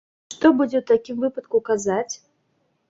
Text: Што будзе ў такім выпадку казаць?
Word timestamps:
Што 0.35 0.49
будзе 0.61 0.77
ў 0.79 0.83
такім 0.93 1.21
выпадку 1.27 1.57
казаць? 1.69 2.13